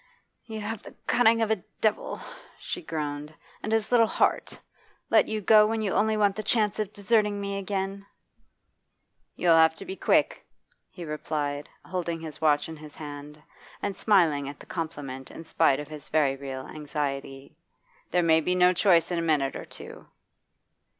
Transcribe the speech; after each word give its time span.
'You 0.47 0.59
have 0.61 0.81
the 0.81 0.95
cunning 1.05 1.43
of 1.43 1.51
a 1.51 1.61
devil,' 1.79 2.21
she 2.59 2.81
groaned, 2.81 3.35
'and 3.61 3.71
as 3.71 3.91
little 3.91 4.07
heart! 4.07 4.59
Let 5.11 5.27
you 5.27 5.41
go, 5.41 5.67
when 5.67 5.83
you 5.83 5.91
only 5.91 6.17
want 6.17 6.35
the 6.35 6.41
chance 6.41 6.79
of 6.79 6.91
deserting 6.91 7.39
me 7.39 7.59
again!' 7.59 8.07
'You'll 9.35 9.57
have 9.57 9.75
to 9.75 9.85
be 9.85 9.95
quick,' 9.95 10.43
he 10.89 11.05
replied, 11.05 11.69
holding 11.85 12.19
his 12.21 12.41
watch 12.41 12.67
in 12.67 12.77
his 12.77 12.95
hand, 12.95 13.43
and 13.79 13.95
smiling 13.95 14.49
at 14.49 14.59
the 14.59 14.65
compliment 14.65 15.29
in 15.29 15.43
spite 15.43 15.79
of 15.79 15.89
his 15.89 16.09
very 16.09 16.35
real 16.35 16.65
anxiety. 16.65 17.55
'There 18.09 18.23
may 18.23 18.41
be 18.41 18.55
no 18.55 18.73
choice 18.73 19.11
in 19.11 19.19
a 19.19 19.21
minute 19.21 19.55
or 19.55 19.65
two. 19.65 20.07